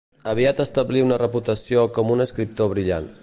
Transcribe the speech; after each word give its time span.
Aviat 0.31 0.61
establí 0.63 1.03
una 1.09 1.19
reputació 1.23 1.85
com 1.99 2.11
un 2.17 2.27
escriptor 2.29 2.75
brillant. 2.75 3.13